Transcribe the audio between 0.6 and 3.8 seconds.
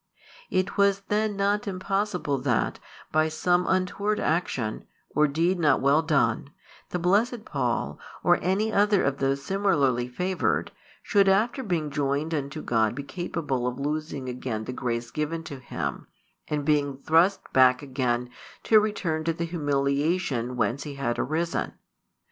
was then not impossible that, by some